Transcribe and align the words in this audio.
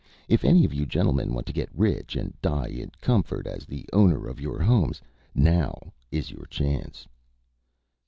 If 0.27 0.43
any 0.43 0.65
of 0.65 0.73
you 0.73 0.87
gentlemen 0.87 1.31
want 1.31 1.45
to 1.45 1.53
get 1.53 1.69
rich 1.75 2.15
and 2.15 2.33
die 2.41 2.69
in 2.69 2.89
comfort 3.01 3.45
as 3.45 3.67
the 3.67 3.85
owner 3.93 4.27
of 4.27 4.41
your 4.41 4.59
homes, 4.59 4.99
now 5.35 5.79
is 6.11 6.31
your 6.31 6.47
chance." 6.47 7.07